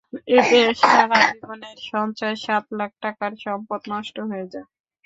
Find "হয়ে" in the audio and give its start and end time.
4.29-4.45